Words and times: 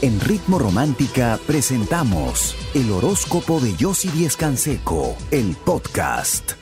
En 0.00 0.20
Ritmo 0.20 0.60
Romántica 0.60 1.40
presentamos 1.44 2.54
el 2.72 2.92
horóscopo 2.92 3.58
de 3.58 3.74
Yossi 3.74 4.08
Díez 4.10 4.36
Canseco, 4.36 5.16
el 5.32 5.56
podcast. 5.56 6.52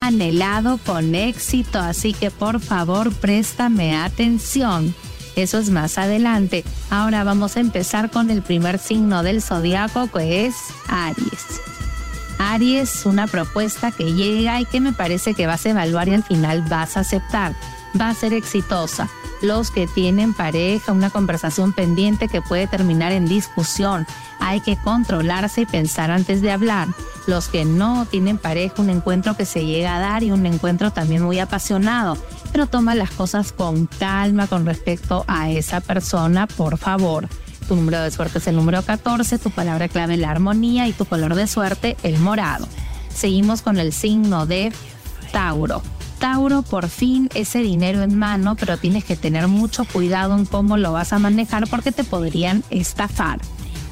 Anhelado 0.00 0.80
con 0.84 1.14
éxito, 1.14 1.78
así 1.78 2.14
que 2.14 2.32
por 2.32 2.58
favor 2.58 3.12
préstame 3.12 3.96
atención. 3.96 4.92
Eso 5.36 5.58
es 5.58 5.70
más 5.70 5.98
adelante. 5.98 6.64
Ahora 6.90 7.22
vamos 7.22 7.56
a 7.56 7.60
empezar 7.60 8.10
con 8.10 8.28
el 8.30 8.42
primer 8.42 8.80
signo 8.80 9.22
del 9.22 9.40
zodiaco 9.40 10.10
que 10.10 10.46
es 10.46 10.56
Aries. 10.88 11.60
Aries, 12.38 13.06
una 13.06 13.28
propuesta 13.28 13.92
que 13.92 14.14
llega 14.14 14.60
y 14.60 14.64
que 14.64 14.80
me 14.80 14.92
parece 14.92 15.34
que 15.34 15.46
vas 15.46 15.64
a 15.64 15.70
evaluar 15.70 16.08
y 16.08 16.14
al 16.14 16.24
final 16.24 16.62
vas 16.62 16.96
a 16.96 17.00
aceptar. 17.00 17.54
Va 17.96 18.08
a 18.08 18.14
ser 18.14 18.32
exitosa 18.32 19.08
los 19.42 19.70
que 19.70 19.86
tienen 19.86 20.34
pareja, 20.34 20.92
una 20.92 21.10
conversación 21.10 21.72
pendiente 21.72 22.28
que 22.28 22.42
puede 22.42 22.66
terminar 22.66 23.12
en 23.12 23.26
discusión. 23.26 24.06
Hay 24.40 24.60
que 24.60 24.76
controlarse 24.76 25.62
y 25.62 25.66
pensar 25.66 26.10
antes 26.10 26.42
de 26.42 26.52
hablar. 26.52 26.88
Los 27.26 27.48
que 27.48 27.64
no 27.64 28.06
tienen 28.06 28.38
pareja, 28.38 28.74
un 28.78 28.90
encuentro 28.90 29.36
que 29.36 29.44
se 29.44 29.64
llega 29.64 29.96
a 29.96 30.00
dar 30.00 30.22
y 30.22 30.30
un 30.30 30.46
encuentro 30.46 30.92
también 30.92 31.22
muy 31.22 31.38
apasionado. 31.38 32.16
Pero 32.52 32.66
toma 32.66 32.94
las 32.94 33.10
cosas 33.10 33.52
con 33.52 33.86
calma 33.86 34.46
con 34.46 34.64
respecto 34.64 35.24
a 35.26 35.50
esa 35.50 35.80
persona, 35.80 36.46
por 36.46 36.78
favor. 36.78 37.28
Tu 37.68 37.74
número 37.74 38.00
de 38.00 38.10
suerte 38.12 38.38
es 38.38 38.46
el 38.46 38.56
número 38.56 38.82
14, 38.82 39.38
tu 39.38 39.50
palabra 39.50 39.88
clave 39.88 40.16
la 40.16 40.30
armonía 40.30 40.86
y 40.86 40.92
tu 40.92 41.04
color 41.04 41.34
de 41.34 41.48
suerte 41.48 41.96
el 42.04 42.18
morado. 42.18 42.68
Seguimos 43.12 43.62
con 43.62 43.78
el 43.78 43.92
signo 43.92 44.46
de 44.46 44.72
Tauro. 45.32 45.82
Tauro, 46.18 46.62
por 46.62 46.88
fin 46.88 47.28
ese 47.34 47.60
dinero 47.60 48.02
en 48.02 48.18
mano, 48.18 48.56
pero 48.56 48.78
tienes 48.78 49.04
que 49.04 49.16
tener 49.16 49.48
mucho 49.48 49.84
cuidado 49.84 50.36
en 50.36 50.46
cómo 50.46 50.76
lo 50.76 50.92
vas 50.92 51.12
a 51.12 51.18
manejar 51.18 51.66
porque 51.68 51.92
te 51.92 52.04
podrían 52.04 52.64
estafar. 52.70 53.40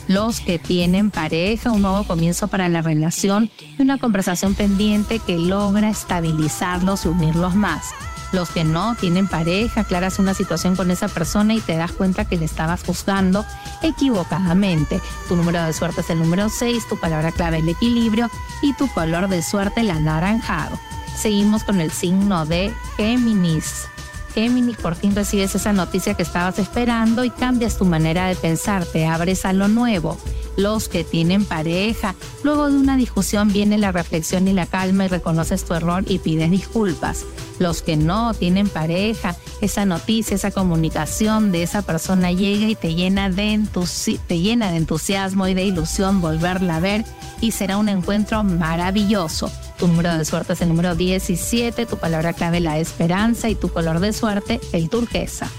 Los 0.06 0.40
que 0.40 0.58
tienen 0.58 1.10
pareja, 1.10 1.72
un 1.72 1.82
nuevo 1.82 2.04
comienzo 2.04 2.48
para 2.48 2.68
la 2.68 2.82
relación 2.82 3.50
y 3.78 3.82
una 3.82 3.98
conversación 3.98 4.54
pendiente 4.54 5.18
que 5.18 5.38
logra 5.38 5.88
estabilizarlos 5.88 7.04
y 7.04 7.08
unirlos 7.08 7.54
más. 7.54 7.86
Los 8.32 8.50
que 8.50 8.64
no 8.64 8.96
tienen 8.96 9.28
pareja, 9.28 9.82
aclaras 9.82 10.18
una 10.18 10.34
situación 10.34 10.74
con 10.74 10.90
esa 10.90 11.08
persona 11.08 11.54
y 11.54 11.60
te 11.60 11.76
das 11.76 11.92
cuenta 11.92 12.24
que 12.24 12.36
le 12.36 12.44
estabas 12.44 12.82
juzgando 12.82 13.46
equivocadamente. 13.80 15.00
Tu 15.28 15.36
número 15.36 15.62
de 15.62 15.72
suerte 15.72 16.00
es 16.00 16.10
el 16.10 16.18
número 16.18 16.48
6, 16.48 16.88
tu 16.88 16.98
palabra 16.98 17.30
clave 17.30 17.58
el 17.58 17.68
equilibrio 17.68 18.28
y 18.60 18.74
tu 18.74 18.88
color 18.88 19.28
de 19.28 19.40
suerte 19.40 19.82
el 19.82 19.90
anaranjado. 19.90 20.76
Seguimos 21.16 21.64
con 21.64 21.80
el 21.80 21.90
signo 21.90 22.44
de 22.44 22.72
Géminis. 22.96 23.86
Géminis, 24.34 24.76
por 24.76 24.96
fin 24.96 25.14
recibes 25.14 25.54
esa 25.54 25.72
noticia 25.72 26.14
que 26.14 26.24
estabas 26.24 26.58
esperando 26.58 27.24
y 27.24 27.30
cambias 27.30 27.78
tu 27.78 27.84
manera 27.84 28.26
de 28.26 28.34
pensar, 28.34 28.84
te 28.84 29.06
abres 29.06 29.44
a 29.44 29.52
lo 29.52 29.68
nuevo. 29.68 30.18
Los 30.56 30.88
que 30.88 31.04
tienen 31.04 31.44
pareja, 31.44 32.14
luego 32.42 32.68
de 32.68 32.76
una 32.76 32.96
discusión 32.96 33.52
viene 33.52 33.78
la 33.78 33.92
reflexión 33.92 34.46
y 34.48 34.52
la 34.52 34.66
calma 34.66 35.04
y 35.04 35.08
reconoces 35.08 35.64
tu 35.64 35.74
error 35.74 36.04
y 36.06 36.18
pides 36.18 36.50
disculpas. 36.50 37.24
Los 37.58 37.82
que 37.82 37.96
no 37.96 38.34
tienen 38.34 38.68
pareja, 38.68 39.36
esa 39.60 39.84
noticia, 39.84 40.34
esa 40.34 40.50
comunicación 40.50 41.52
de 41.52 41.62
esa 41.62 41.82
persona 41.82 42.32
llega 42.32 42.66
y 42.66 42.74
te 42.74 42.94
llena 42.94 43.30
de 43.30 43.52
entusiasmo 43.52 45.46
y 45.46 45.54
de 45.54 45.64
ilusión 45.64 46.20
volverla 46.20 46.76
a 46.76 46.80
ver 46.80 47.04
y 47.40 47.52
será 47.52 47.76
un 47.76 47.88
encuentro 47.88 48.42
maravilloso. 48.42 49.50
Tu 49.78 49.88
número 49.88 50.16
de 50.16 50.24
suerte 50.24 50.52
es 50.52 50.60
el 50.60 50.68
número 50.68 50.94
17, 50.94 51.86
tu 51.86 51.96
palabra 51.96 52.32
clave 52.32 52.60
la 52.60 52.78
esperanza 52.78 53.48
y 53.48 53.54
tu 53.54 53.68
color 53.70 54.00
de 54.00 54.12
suerte 54.12 54.60
el 54.72 54.88
turquesa. 54.88 55.50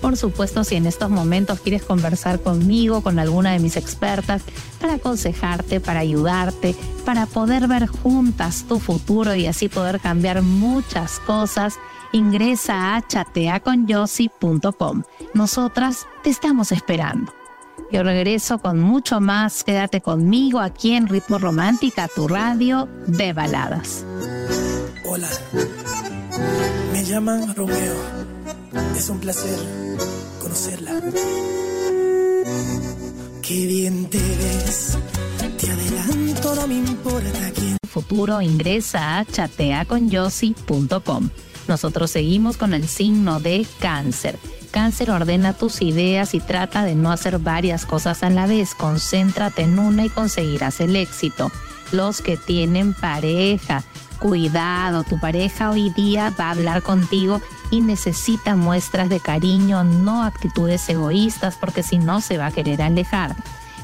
Por 0.00 0.16
supuesto, 0.16 0.64
si 0.64 0.76
en 0.76 0.86
estos 0.86 1.10
momentos 1.10 1.60
quieres 1.60 1.82
conversar 1.82 2.40
conmigo, 2.40 3.02
con 3.02 3.18
alguna 3.18 3.52
de 3.52 3.58
mis 3.58 3.76
expertas, 3.76 4.42
para 4.80 4.94
aconsejarte, 4.94 5.80
para 5.80 6.00
ayudarte, 6.00 6.74
para 7.04 7.26
poder 7.26 7.68
ver 7.68 7.86
juntas 7.86 8.64
tu 8.66 8.78
futuro 8.80 9.34
y 9.34 9.46
así 9.46 9.68
poder 9.68 10.00
cambiar 10.00 10.40
muchas 10.42 11.20
cosas, 11.20 11.78
ingresa 12.12 12.96
a 12.96 13.06
chateaconyossi.com. 13.06 15.02
Nosotras 15.34 16.06
te 16.22 16.30
estamos 16.30 16.72
esperando. 16.72 17.39
Yo 17.92 18.02
regreso 18.04 18.58
con 18.58 18.78
mucho 18.78 19.20
más. 19.20 19.64
Quédate 19.64 20.00
conmigo 20.00 20.60
aquí 20.60 20.92
en 20.92 21.08
Ritmo 21.08 21.38
Romántica, 21.38 22.08
tu 22.14 22.28
radio 22.28 22.88
de 23.06 23.32
baladas. 23.32 24.04
Hola, 25.08 25.26
me 26.92 27.04
llaman 27.04 27.52
Romeo. 27.56 27.94
Es 28.96 29.10
un 29.10 29.18
placer 29.18 29.58
conocerla. 30.40 31.00
Qué 33.42 33.66
bien 33.66 34.08
te 34.08 34.18
ves. 34.18 34.96
Te 35.58 35.68
adelanto, 35.68 36.54
no 36.54 36.68
me 36.68 36.76
importa 36.76 37.50
quién. 37.54 37.76
Futuro 37.88 38.40
ingresa 38.40 39.18
a 39.18 39.24
chateaconyossi.com. 39.24 41.28
Nosotros 41.66 42.12
seguimos 42.12 42.56
con 42.56 42.72
el 42.72 42.86
signo 42.86 43.40
de 43.40 43.66
cáncer 43.80 44.38
cáncer 44.70 45.10
ordena 45.10 45.52
tus 45.52 45.82
ideas 45.82 46.34
y 46.34 46.40
trata 46.40 46.84
de 46.84 46.94
no 46.94 47.12
hacer 47.12 47.38
varias 47.38 47.86
cosas 47.86 48.22
a 48.22 48.30
la 48.30 48.46
vez. 48.46 48.74
Concéntrate 48.74 49.62
en 49.62 49.78
una 49.78 50.04
y 50.04 50.08
conseguirás 50.08 50.80
el 50.80 50.96
éxito. 50.96 51.50
Los 51.92 52.22
que 52.22 52.36
tienen 52.36 52.94
pareja, 52.94 53.82
cuidado, 54.18 55.02
tu 55.04 55.18
pareja 55.18 55.70
hoy 55.70 55.90
día 55.90 56.32
va 56.38 56.46
a 56.46 56.50
hablar 56.52 56.82
contigo 56.82 57.40
y 57.70 57.80
necesita 57.80 58.56
muestras 58.56 59.08
de 59.08 59.20
cariño, 59.20 59.84
no 59.84 60.22
actitudes 60.22 60.88
egoístas, 60.88 61.56
porque 61.60 61.82
si 61.82 61.98
no 61.98 62.20
se 62.20 62.38
va 62.38 62.46
a 62.46 62.52
querer 62.52 62.82
alejar. 62.82 63.36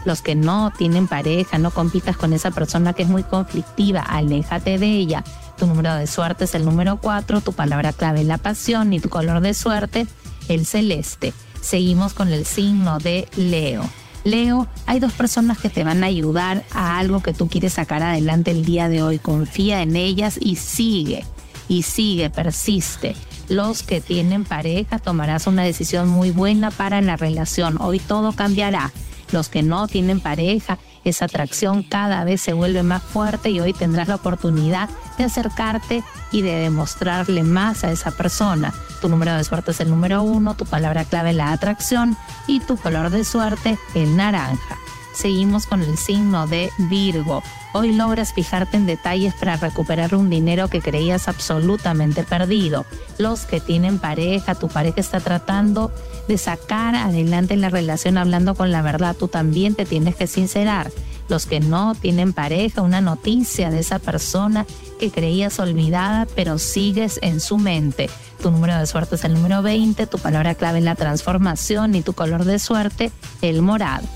Los 0.05 0.23
que 0.23 0.37
no 0.37 0.73
tienen 0.77 1.09
pareja, 1.09 1.59
no 1.59 1.73
compitas 1.73 2.17
con 2.17 2.33
esa 2.33 2.53
persona 2.53 2.93
que 2.93 3.03
es 3.03 3.09
muy 3.09 3.25
conflictiva, 3.25 4.01
aléjate 4.01 4.79
de 4.79 4.87
ella. 4.87 5.25
Tu 5.59 5.67
número 5.67 5.95
de 5.97 6.07
suerte 6.07 6.45
es 6.45 6.55
el 6.55 6.65
número 6.65 6.99
4, 6.99 7.41
tu 7.41 7.53
palabra 7.53 7.93
clave 7.93 8.21
es 8.21 8.27
la 8.27 8.39
pasión 8.39 8.93
y 8.93 9.01
tu 9.01 9.09
color 9.09 9.41
de 9.41 9.53
suerte 9.53 10.07
el 10.49 10.67
celeste. 10.67 11.33
Seguimos 11.61 12.15
con 12.15 12.33
el 12.33 12.47
signo 12.47 12.99
de 12.99 13.29
Leo. 13.37 13.89
Leo, 14.25 14.67
hay 14.87 14.99
dos 14.99 15.13
personas 15.13 15.59
que 15.59 15.71
te 15.71 15.85
van 15.85 16.03
a 16.03 16.09
ayudar 16.09 16.65
a 16.73 16.99
algo 16.99 17.23
que 17.23 17.33
tú 17.33 17.49
quieres 17.49 17.75
sacar 17.75 18.03
adelante 18.03 18.51
el 18.51 18.65
día 18.65 18.89
de 18.89 19.03
hoy. 19.03 19.19
Confía 19.19 19.83
en 19.83 19.95
ellas 19.95 20.39
y 20.41 20.57
sigue, 20.57 21.25
y 21.69 21.83
sigue, 21.83 22.31
persiste. 22.31 23.15
Los 23.49 23.85
que 23.85 24.01
tienen 24.01 24.45
pareja 24.45 24.99
tomarás 24.99 25.47
una 25.47 25.63
decisión 25.63 26.09
muy 26.09 26.33
buena 26.33 26.73
para 26.73 27.01
la 27.01 27.17
relación. 27.17 27.81
Hoy 27.81 28.01
todo 28.01 28.33
cambiará. 28.33 28.93
Los 29.31 29.49
que 29.49 29.63
no 29.63 29.87
tienen 29.87 30.21
pareja, 30.21 30.79
esa 31.11 31.27
atracción 31.27 31.83
cada 31.83 32.25
vez 32.25 32.41
se 32.41 32.53
vuelve 32.53 32.83
más 32.83 33.03
fuerte 33.03 33.51
y 33.51 33.61
hoy 33.61 33.73
tendrás 33.73 34.09
la 34.09 34.17
oportunidad 34.17 34.89
de 35.19 35.25
acercarte 35.25 36.03
y 36.33 36.43
de 36.43 36.57
demostrarle 36.57 37.43
más 37.43 37.85
a 37.85 37.91
esa 37.91 38.11
persona. 38.11 38.73
Tu 39.01 39.09
número 39.09 39.35
de 39.37 39.45
suerte 39.45 39.71
es 39.71 39.81
el 39.81 39.91
número 39.91 40.23
uno, 40.23 40.55
tu 40.55 40.65
palabra 40.65 41.05
clave 41.05 41.33
la 41.33 41.53
atracción 41.53 42.17
y 42.47 42.61
tu 42.61 42.77
color 42.77 43.11
de 43.11 43.25
suerte 43.25 43.79
el 43.95 44.17
naranja. 44.17 44.79
Seguimos 45.17 45.67
con 45.67 45.81
el 45.81 45.97
signo 45.97 46.47
de 46.47 46.71
Virgo. 46.77 47.43
Hoy 47.73 47.95
logras 47.95 48.35
fijarte 48.35 48.77
en 48.77 48.85
detalles 48.85 49.33
para 49.33 49.57
recuperar 49.57 50.15
un 50.15 50.29
dinero 50.29 50.69
que 50.69 50.83
creías 50.83 51.27
absolutamente 51.27 52.23
perdido. 52.23 52.85
Los 53.17 53.47
que 53.47 53.61
tienen 53.61 53.99
pareja, 53.99 54.55
tu 54.55 54.69
pareja 54.69 55.01
está 55.01 55.21
tratando 55.21 55.91
de 56.29 56.37
sacar 56.37 56.95
adelante 56.95 57.57
la 57.57 57.71
relación 57.71 58.19
hablando 58.19 58.55
con 58.55 58.71
la 58.71 58.83
verdad, 58.83 59.17
tú 59.17 59.27
también 59.27 59.75
te 59.75 59.87
tienes 59.87 60.17
que 60.17 60.27
sincerar 60.27 60.91
los 61.29 61.47
que 61.47 61.61
no 61.61 61.95
tienen 61.95 62.35
pareja, 62.35 62.83
una 62.83 63.01
noticia 63.01 63.71
de 63.71 63.81
esa 63.81 63.99
persona 63.99 64.67
que 65.01 65.11
creías 65.11 65.59
olvidada, 65.59 66.27
pero 66.37 66.59
sigues 66.59 67.19
en 67.23 67.41
su 67.41 67.57
mente. 67.59 68.11
Tu 68.43 68.51
número 68.51 68.79
de 68.79 68.87
suerte 68.87 69.17
es 69.17 69.25
el 69.25 69.33
número 69.35 69.63
20, 69.63 70.07
tu 70.07 70.19
palabra 70.19 70.55
clave 70.55 70.79
es 70.79 70.85
la 70.85 70.95
transformación 70.95 71.95
y 71.95 72.03
tu 72.03 72.13
color 72.13 72.45
de 72.45 72.59
suerte 72.59 73.11
el 73.41 73.63
morado. 73.63 74.07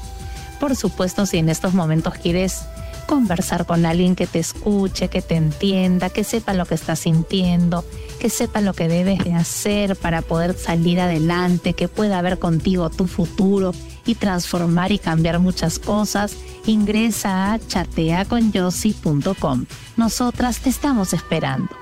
Por 0.60 0.76
supuesto, 0.76 1.26
si 1.26 1.38
en 1.38 1.48
estos 1.48 1.74
momentos 1.74 2.14
quieres 2.14 2.60
conversar 3.06 3.66
con 3.66 3.84
alguien 3.86 4.14
que 4.14 4.28
te 4.28 4.38
escuche, 4.38 5.08
que 5.08 5.22
te 5.22 5.34
entienda, 5.34 6.10
que 6.10 6.22
sepa 6.22 6.54
lo 6.54 6.66
que 6.66 6.76
estás 6.76 7.00
sintiendo, 7.00 7.84
que 8.20 8.30
sepa 8.30 8.60
lo 8.60 8.72
que 8.72 8.86
debes 8.86 9.24
de 9.24 9.34
hacer 9.34 9.96
para 9.96 10.22
poder 10.22 10.56
salir 10.56 11.00
adelante, 11.00 11.72
que 11.72 11.88
pueda 11.88 12.22
ver 12.22 12.38
contigo 12.38 12.88
tu 12.90 13.08
futuro 13.08 13.72
y 14.06 14.14
transformar 14.14 14.92
y 14.92 14.98
cambiar 14.98 15.40
muchas 15.40 15.80
cosas, 15.80 16.36
ingresa 16.66 17.52
a 17.52 17.58
chateaconyossi.com. 17.58 19.64
Nosotras 19.96 20.60
te 20.60 20.68
estamos 20.68 21.12
esperando. 21.12 21.79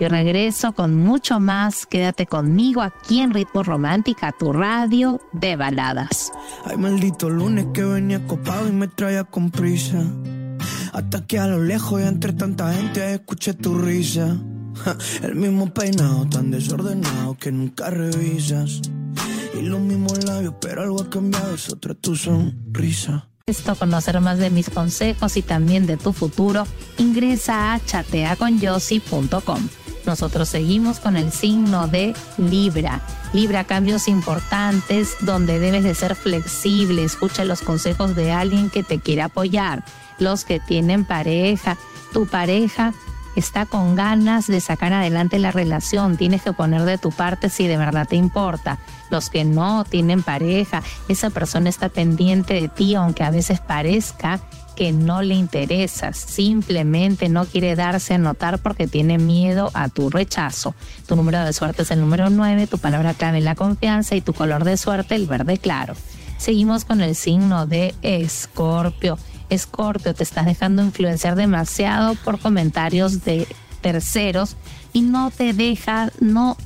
Y 0.00 0.06
regreso 0.06 0.72
con 0.72 0.94
mucho 0.94 1.40
más. 1.40 1.86
Quédate 1.86 2.26
conmigo 2.26 2.82
aquí 2.82 3.20
en 3.20 3.32
Ritmo 3.32 3.62
Romántica, 3.62 4.32
tu 4.38 4.52
radio 4.52 5.20
de 5.32 5.56
baladas. 5.56 6.32
Ay, 6.64 6.76
maldito 6.76 7.28
lunes 7.28 7.66
que 7.74 7.82
venía 7.82 8.24
copado 8.26 8.68
y 8.68 8.72
me 8.72 8.86
traía 8.88 9.24
con 9.24 9.50
prisa. 9.50 10.02
Hasta 10.92 11.26
que 11.26 11.38
a 11.38 11.46
lo 11.46 11.62
lejos 11.62 12.00
y 12.00 12.04
entre 12.04 12.32
tanta 12.32 12.72
gente 12.72 13.14
escuché 13.14 13.54
tu 13.54 13.76
risa. 13.76 14.36
El 15.22 15.34
mismo 15.34 15.72
peinado 15.72 16.26
tan 16.28 16.50
desordenado 16.50 17.36
que 17.36 17.50
nunca 17.50 17.90
revisas. 17.90 18.80
Y 19.54 19.62
lo 19.62 19.78
los 19.78 19.80
mismos 19.80 20.24
labios, 20.24 20.54
pero 20.60 20.82
algo 20.82 21.02
ha 21.02 21.10
cambiado, 21.10 21.54
es 21.54 21.68
otra 21.72 21.94
tu 21.94 22.14
sonrisa. 22.14 23.28
Esto, 23.48 23.74
conocer 23.74 24.20
más 24.20 24.38
de 24.38 24.50
mis 24.50 24.68
consejos 24.68 25.36
y 25.36 25.42
también 25.42 25.86
de 25.86 25.96
tu 25.96 26.12
futuro, 26.12 26.66
ingresa 26.98 27.72
a 27.72 27.80
chateaconyossi.com. 27.84 29.68
Nosotros 30.04 30.48
seguimos 30.48 31.00
con 31.00 31.16
el 31.16 31.32
signo 31.32 31.88
de 31.88 32.14
Libra. 32.36 33.02
Libra, 33.32 33.64
cambios 33.64 34.08
importantes 34.08 35.16
donde 35.20 35.58
debes 35.58 35.84
de 35.84 35.94
ser 35.94 36.14
flexible. 36.14 37.04
Escucha 37.04 37.44
los 37.44 37.60
consejos 37.60 38.14
de 38.16 38.32
alguien 38.32 38.70
que 38.70 38.82
te 38.82 39.00
quiere 39.00 39.22
apoyar. 39.22 39.84
Los 40.18 40.44
que 40.44 40.60
tienen 40.60 41.04
pareja, 41.04 41.76
tu 42.12 42.26
pareja 42.26 42.94
está 43.38 43.66
con 43.66 43.96
ganas 43.96 44.46
de 44.46 44.60
sacar 44.60 44.92
adelante 44.92 45.38
la 45.38 45.50
relación, 45.50 46.16
tienes 46.16 46.42
que 46.42 46.52
poner 46.52 46.82
de 46.82 46.98
tu 46.98 47.10
parte 47.10 47.48
si 47.48 47.66
de 47.66 47.76
verdad 47.76 48.06
te 48.08 48.16
importa. 48.16 48.78
Los 49.10 49.30
que 49.30 49.44
no 49.44 49.84
tienen 49.84 50.22
pareja, 50.22 50.82
esa 51.08 51.30
persona 51.30 51.68
está 51.68 51.88
pendiente 51.88 52.54
de 52.54 52.68
ti, 52.68 52.94
aunque 52.94 53.24
a 53.24 53.30
veces 53.30 53.60
parezca 53.60 54.40
que 54.76 54.92
no 54.92 55.22
le 55.22 55.34
interesas, 55.34 56.16
simplemente 56.16 57.28
no 57.28 57.46
quiere 57.46 57.74
darse 57.74 58.14
a 58.14 58.18
notar 58.18 58.60
porque 58.60 58.86
tiene 58.86 59.18
miedo 59.18 59.72
a 59.74 59.88
tu 59.88 60.08
rechazo. 60.08 60.74
Tu 61.06 61.16
número 61.16 61.44
de 61.44 61.52
suerte 61.52 61.82
es 61.82 61.90
el 61.90 62.00
número 62.00 62.30
9, 62.30 62.68
tu 62.68 62.78
palabra 62.78 63.14
clave 63.14 63.38
es 63.38 63.44
la 63.44 63.56
confianza 63.56 64.14
y 64.14 64.20
tu 64.20 64.34
color 64.34 64.62
de 64.62 64.76
suerte 64.76 65.16
el 65.16 65.26
verde 65.26 65.58
claro. 65.58 65.94
Seguimos 66.36 66.84
con 66.84 67.00
el 67.00 67.16
signo 67.16 67.66
de 67.66 67.94
Escorpio. 68.02 69.18
Escorpio, 69.50 70.14
te 70.14 70.22
estás 70.22 70.46
dejando 70.46 70.82
influenciar 70.82 71.34
demasiado 71.34 72.14
por 72.16 72.38
comentarios 72.38 73.24
de 73.24 73.46
terceros 73.80 74.56
y 74.92 75.02
no 75.02 75.30
te 75.30 75.52
deja, 75.52 76.10
no 76.20 76.56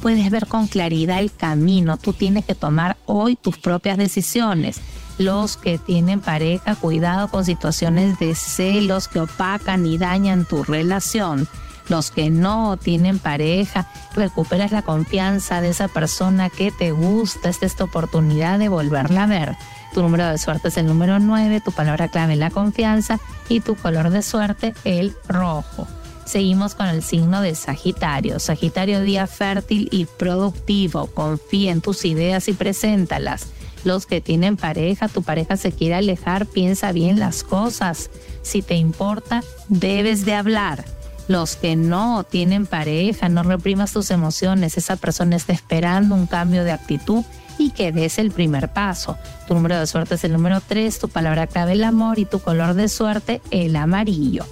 puedes 0.00 0.30
ver 0.30 0.46
con 0.46 0.66
claridad 0.66 1.18
el 1.20 1.32
camino. 1.32 1.96
Tú 1.96 2.12
tienes 2.12 2.44
que 2.44 2.54
tomar 2.54 2.96
hoy 3.06 3.36
tus 3.36 3.58
propias 3.58 3.98
decisiones 3.98 4.80
los 5.18 5.56
que 5.56 5.78
tienen 5.78 6.20
pareja, 6.20 6.76
cuidado 6.76 7.28
con 7.28 7.44
situaciones 7.44 8.18
de 8.18 8.34
celos 8.34 9.08
que 9.08 9.20
opacan 9.20 9.84
y 9.84 9.98
dañan 9.98 10.44
tu 10.44 10.62
relación. 10.62 11.48
Los 11.88 12.10
que 12.10 12.30
no 12.30 12.76
tienen 12.76 13.18
pareja, 13.18 13.88
recuperas 14.14 14.72
la 14.72 14.82
confianza 14.82 15.60
de 15.60 15.70
esa 15.70 15.88
persona 15.88 16.50
que 16.50 16.70
te 16.70 16.92
gusta. 16.92 17.48
Esta 17.48 17.66
es 17.66 17.76
tu 17.76 17.84
oportunidad 17.84 18.58
de 18.58 18.68
volverla 18.68 19.24
a 19.24 19.26
ver. 19.26 19.56
Tu 19.94 20.02
número 20.02 20.26
de 20.26 20.38
suerte 20.38 20.68
es 20.68 20.76
el 20.76 20.86
número 20.86 21.18
9, 21.18 21.60
tu 21.60 21.72
palabra 21.72 22.08
clave 22.08 22.36
la 22.36 22.50
confianza 22.50 23.18
y 23.48 23.60
tu 23.60 23.74
color 23.74 24.10
de 24.10 24.22
suerte 24.22 24.74
el 24.84 25.16
rojo. 25.28 25.86
Seguimos 26.26 26.74
con 26.74 26.88
el 26.88 27.02
signo 27.02 27.40
de 27.40 27.54
Sagitario. 27.54 28.38
Sagitario 28.38 29.00
día 29.00 29.26
fértil 29.26 29.88
y 29.90 30.04
productivo. 30.04 31.06
Confía 31.06 31.72
en 31.72 31.80
tus 31.80 32.04
ideas 32.04 32.48
y 32.48 32.52
preséntalas 32.52 33.46
los 33.84 34.06
que 34.06 34.20
tienen 34.20 34.56
pareja, 34.56 35.08
tu 35.08 35.22
pareja 35.22 35.56
se 35.56 35.72
quiere 35.72 35.94
alejar, 35.94 36.46
piensa 36.46 36.92
bien 36.92 37.18
las 37.18 37.42
cosas. 37.42 38.10
Si 38.42 38.62
te 38.62 38.74
importa, 38.74 39.42
debes 39.68 40.24
de 40.24 40.34
hablar. 40.34 40.84
Los 41.28 41.56
que 41.56 41.76
no 41.76 42.24
tienen 42.24 42.66
pareja, 42.66 43.28
no 43.28 43.42
reprimas 43.42 43.92
tus 43.92 44.10
emociones. 44.10 44.76
Esa 44.78 44.96
persona 44.96 45.36
está 45.36 45.52
esperando 45.52 46.14
un 46.14 46.26
cambio 46.26 46.64
de 46.64 46.72
actitud 46.72 47.22
y 47.58 47.70
que 47.70 47.92
des 47.92 48.18
el 48.18 48.30
primer 48.30 48.72
paso. 48.72 49.18
Tu 49.46 49.54
número 49.54 49.78
de 49.78 49.86
suerte 49.86 50.14
es 50.14 50.24
el 50.24 50.32
número 50.32 50.60
3, 50.66 50.98
tu 50.98 51.08
palabra 51.08 51.46
clave 51.46 51.72
el 51.72 51.84
amor 51.84 52.18
y 52.18 52.24
tu 52.24 52.40
color 52.40 52.74
de 52.74 52.88
suerte 52.88 53.42
el 53.50 53.76
amarillo. 53.76 54.46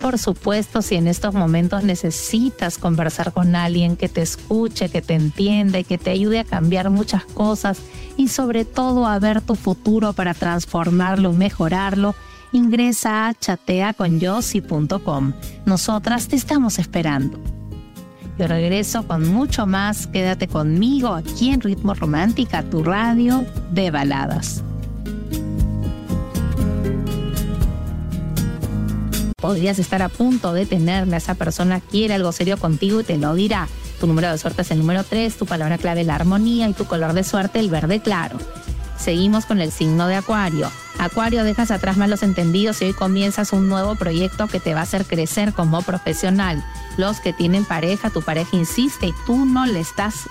Por 0.00 0.18
supuesto, 0.18 0.80
si 0.80 0.94
en 0.94 1.06
estos 1.06 1.34
momentos 1.34 1.84
necesitas 1.84 2.78
conversar 2.78 3.32
con 3.32 3.54
alguien 3.54 3.96
que 3.96 4.08
te 4.08 4.22
escuche, 4.22 4.88
que 4.88 5.02
te 5.02 5.12
entienda 5.12 5.78
y 5.78 5.84
que 5.84 5.98
te 5.98 6.10
ayude 6.10 6.40
a 6.40 6.44
cambiar 6.44 6.88
muchas 6.88 7.26
cosas 7.26 7.78
y 8.16 8.28
sobre 8.28 8.64
todo 8.64 9.06
a 9.06 9.18
ver 9.18 9.42
tu 9.42 9.56
futuro 9.56 10.14
para 10.14 10.32
transformarlo, 10.32 11.34
mejorarlo, 11.34 12.14
ingresa 12.52 13.28
a 13.28 13.34
chateaconyossi.com. 13.34 15.32
Nosotras 15.66 16.28
te 16.28 16.36
estamos 16.36 16.78
esperando. 16.78 17.38
Yo 18.38 18.46
regreso 18.46 19.06
con 19.06 19.28
mucho 19.28 19.66
más. 19.66 20.06
Quédate 20.06 20.48
conmigo 20.48 21.08
aquí 21.08 21.50
en 21.50 21.60
Ritmo 21.60 21.94
Romántica, 21.94 22.62
tu 22.62 22.82
radio 22.82 23.44
de 23.70 23.90
baladas. 23.90 24.64
podrías 29.40 29.78
estar 29.78 30.02
a 30.02 30.08
punto 30.08 30.52
de 30.52 30.66
tenerla. 30.66 31.16
Esa 31.16 31.34
persona 31.34 31.80
quiere 31.80 32.14
algo 32.14 32.32
serio 32.32 32.58
contigo 32.58 33.00
y 33.00 33.04
te 33.04 33.18
lo 33.18 33.34
dirá. 33.34 33.68
Tu 33.98 34.06
número 34.06 34.30
de 34.30 34.38
suerte 34.38 34.62
es 34.62 34.70
el 34.70 34.78
número 34.78 35.04
3, 35.04 35.36
tu 35.36 35.46
palabra 35.46 35.78
clave 35.78 36.04
la 36.04 36.14
armonía 36.14 36.68
y 36.68 36.72
tu 36.72 36.84
color 36.84 37.12
de 37.12 37.24
suerte 37.24 37.58
el 37.58 37.68
verde 37.68 38.00
claro. 38.00 38.38
Seguimos 39.00 39.46
con 39.46 39.62
el 39.62 39.72
signo 39.72 40.06
de 40.08 40.16
Acuario. 40.16 40.70
Acuario, 40.98 41.42
dejas 41.42 41.70
atrás 41.70 41.96
malos 41.96 42.22
entendidos 42.22 42.82
y 42.82 42.84
hoy 42.84 42.92
comienzas 42.92 43.54
un 43.54 43.66
nuevo 43.66 43.94
proyecto 43.94 44.46
que 44.46 44.60
te 44.60 44.74
va 44.74 44.80
a 44.80 44.82
hacer 44.82 45.06
crecer 45.06 45.54
como 45.54 45.80
profesional. 45.80 46.62
Los 46.98 47.18
que 47.20 47.32
tienen 47.32 47.64
pareja, 47.64 48.10
tu 48.10 48.20
pareja 48.20 48.58
insiste 48.58 49.06
y 49.06 49.14
tú 49.24 49.46
no 49.46 49.64
le 49.64 49.80
estás 49.80 50.28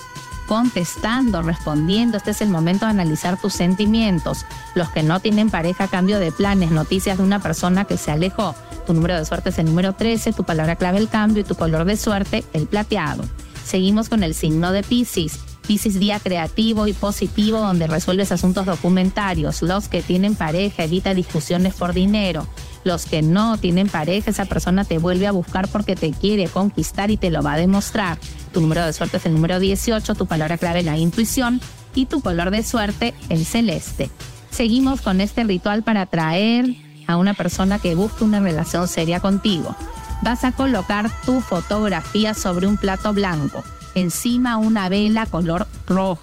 contestando, 0.48 1.42
respondiendo. 1.42 2.18
Este 2.18 2.30
es 2.30 2.42
el 2.42 2.50
momento 2.50 2.86
de 2.86 2.92
analizar 2.92 3.42
tus 3.42 3.54
sentimientos. 3.54 4.46
Los 4.76 4.90
que 4.90 5.02
no 5.02 5.20
tienen 5.20 5.50
pareja, 5.50 5.88
cambio 5.88 6.20
de 6.20 6.32
planes, 6.32 6.70
noticias 6.70 7.18
de 7.18 7.24
una 7.24 7.42
persona 7.42 7.86
que 7.86 7.98
se 7.98 8.12
alejó. 8.12 8.54
Tu 8.86 8.94
número 8.94 9.18
de 9.18 9.26
suerte 9.26 9.50
es 9.50 9.58
el 9.58 9.66
número 9.66 9.94
13, 9.94 10.32
tu 10.34 10.44
palabra 10.44 10.76
clave 10.76 11.00
el 11.00 11.10
cambio 11.10 11.42
y 11.42 11.46
tu 11.46 11.56
color 11.56 11.86
de 11.86 11.98
suerte 11.98 12.44
el 12.54 12.68
plateado. 12.68 13.24
Seguimos 13.66 14.10
con 14.10 14.22
el 14.22 14.36
signo 14.36 14.72
de 14.72 14.84
Pisces. 14.84 15.49
Pisces 15.70 16.00
día 16.00 16.20
creativo 16.20 16.88
y 16.88 16.94
positivo 16.94 17.60
donde 17.60 17.86
resuelves 17.86 18.32
asuntos 18.32 18.66
documentarios. 18.66 19.62
Los 19.62 19.88
que 19.88 20.02
tienen 20.02 20.34
pareja 20.34 20.86
evita 20.86 21.14
discusiones 21.14 21.76
por 21.76 21.94
dinero. 21.94 22.48
Los 22.84 23.06
que 23.06 23.22
no 23.22 23.56
tienen 23.60 23.88
pareja, 23.88 24.32
esa 24.32 24.46
persona 24.46 24.84
te 24.84 24.98
vuelve 24.98 25.28
a 25.28 25.32
buscar 25.32 25.68
porque 25.68 25.96
te 25.96 26.10
quiere 26.10 26.48
conquistar 26.48 27.12
y 27.12 27.18
te 27.18 27.30
lo 27.30 27.44
va 27.44 27.54
a 27.54 27.58
demostrar. 27.58 28.18
Tu 28.52 28.62
número 28.62 28.84
de 28.84 28.94
suerte 28.94 29.18
es 29.18 29.28
el 29.28 29.36
número 29.36 29.60
18, 29.60 30.16
tu 30.16 30.26
palabra 30.26 30.58
clave 30.58 30.82
la 30.82 30.98
intuición 30.98 31.62
y 31.94 32.08
tu 32.08 32.22
color 32.22 32.50
de 32.50 32.64
suerte 32.64 33.14
el 33.30 33.46
celeste. 33.46 34.10
Seguimos 34.50 35.02
con 35.02 35.22
este 35.22 35.44
ritual 35.44 35.84
para 35.84 36.02
atraer 36.02 36.78
a 37.06 37.16
una 37.16 37.36
persona 37.36 37.78
que 37.78 37.94
busque 37.94 38.24
una 38.24 38.40
relación 38.40 38.88
seria 38.88 39.20
contigo. 39.20 39.76
Vas 40.24 40.44
a 40.46 40.52
colocar 40.52 41.12
tu 41.28 41.42
fotografía 41.42 42.34
sobre 42.34 42.66
un 42.66 42.78
plato 42.78 43.14
blanco, 43.14 43.64
encima 43.96 44.58
una 44.58 44.90
vela 44.90 45.26
color 45.26 45.68
rojo. 45.88 46.20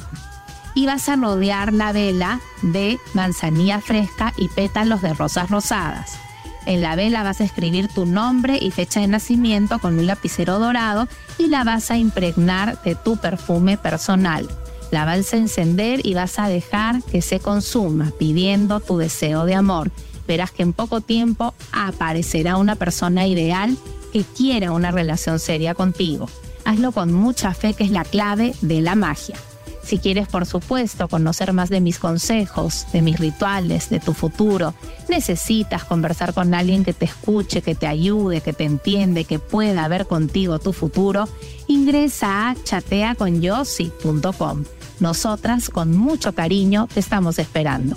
Y 0.74 0.86
vas 0.86 1.08
a 1.08 1.16
rodear 1.16 1.72
la 1.72 1.92
vela 1.92 2.40
de 2.62 2.98
manzanilla 3.14 3.80
fresca 3.80 4.35
y 4.37 4.49
pétalos 4.49 5.02
de 5.02 5.14
rosas 5.14 5.50
rosadas. 5.50 6.18
En 6.66 6.82
la 6.82 6.96
vela 6.96 7.23
vas 7.23 7.40
a 7.40 7.44
escribir 7.44 7.88
tu 7.88 8.06
nombre 8.06 8.58
y 8.61 8.70
fecha 8.70 9.00
de 9.00 9.06
nacimiento 9.06 9.78
con 9.78 9.99
un 9.99 10.06
lapicero 10.06 10.58
dorado 10.58 11.08
y 11.38 11.46
la 11.46 11.64
vas 11.64 11.90
a 11.90 11.96
impregnar 11.96 12.82
de 12.82 12.94
tu 12.94 13.16
perfume 13.16 13.78
personal. 13.78 14.49
La 14.90 15.04
vas 15.04 15.32
a 15.32 15.37
encender 15.37 16.04
y 16.04 16.14
vas 16.14 16.38
a 16.38 16.49
dejar 16.49 17.02
que 17.04 17.23
se 17.23 17.40
consuma 17.40 18.12
pidiendo 18.18 18.80
tu 18.80 18.99
deseo 18.99 19.44
de 19.44 19.54
amor 19.54 19.90
verás 20.26 20.50
que 20.50 20.62
en 20.62 20.73
poco 20.73 21.00
tiempo 21.00 21.54
aparecerá 21.73 22.56
una 22.56 22.76
persona 22.76 23.26
ideal 23.26 23.76
que 24.12 24.23
quiera 24.25 24.73
una 24.73 24.90
relación 24.90 25.38
seria 25.38 25.75
contigo. 25.75 26.28
Hazlo 26.66 26.90
con 26.90 27.12
mucha 27.12 27.54
fe 27.54 27.75
que 27.75 27.85
es 27.85 27.92
la 27.92 28.04
clave 28.04 28.52
de 28.61 28.80
la 28.80 28.96
magia. 28.96 29.37
Si 29.85 29.99
quieres, 29.99 30.26
por 30.26 30.46
supuesto, 30.46 31.06
conocer 31.06 31.52
más 31.52 31.70
de 31.70 31.80
mis 31.80 32.00
consejos, 32.00 32.88
de 32.92 33.02
mis 33.02 33.20
rituales, 33.20 33.88
de 33.88 34.00
tu 34.00 34.14
futuro, 34.14 34.75
necesitas 35.08 35.85
conversar 35.85 36.35
con 36.35 36.54
alguien 36.54 36.85
que 36.85 36.92
te 36.92 37.04
escuche, 37.04 37.62
que 37.62 37.76
te 37.76 37.87
ayude, 37.87 38.40
que 38.40 38.52
te 38.52 38.64
entiende, 38.64 39.23
que 39.23 39.38
pueda 39.38 39.87
ver 39.87 40.08
contigo 40.08 40.58
tu 40.58 40.73
futuro, 40.73 41.28
ingresa 41.68 42.50
a 42.50 42.56
chateaconyossi.com. 42.61 44.64
Nosotras, 44.99 45.68
con 45.68 45.96
mucho 45.96 46.35
cariño, 46.35 46.88
te 46.92 46.99
estamos 46.99 47.38
esperando. 47.38 47.96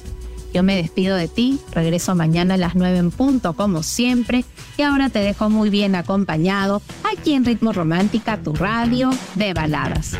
Yo 0.53 0.63
me 0.63 0.75
despido 0.75 1.15
de 1.15 1.27
ti, 1.27 1.59
regreso 1.71 2.15
mañana 2.15 2.55
a 2.55 2.57
las 2.57 2.75
9 2.75 2.97
en 2.97 3.11
punto 3.11 3.53
como 3.53 3.83
siempre 3.83 4.45
y 4.77 4.81
ahora 4.81 5.09
te 5.09 5.19
dejo 5.19 5.49
muy 5.49 5.69
bien 5.69 5.95
acompañado 5.95 6.81
aquí 7.03 7.33
en 7.33 7.45
Ritmo 7.45 7.71
Romántica, 7.71 8.41
tu 8.41 8.53
radio 8.53 9.11
de 9.35 9.53
baladas. 9.53 10.13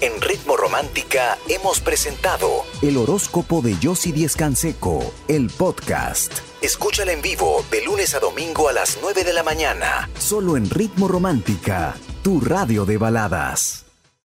En 0.00 0.20
Ritmo 0.20 0.56
Romántica 0.56 1.36
hemos 1.48 1.80
presentado 1.80 2.48
el 2.82 2.96
horóscopo 2.96 3.60
de 3.60 3.76
Yossi 3.80 4.12
Díez 4.12 4.36
Canseco, 4.36 5.12
el 5.28 5.48
podcast. 5.48 6.53
Escúchala 6.64 7.12
en 7.12 7.20
vivo 7.20 7.62
de 7.70 7.84
lunes 7.84 8.14
a 8.14 8.20
domingo 8.20 8.70
a 8.70 8.72
las 8.72 8.96
9 9.02 9.22
de 9.22 9.34
la 9.34 9.42
mañana, 9.42 10.08
solo 10.18 10.56
en 10.56 10.70
Ritmo 10.70 11.08
Romántica, 11.08 11.94
tu 12.22 12.40
radio 12.40 12.86
de 12.86 12.96
baladas. 12.96 13.83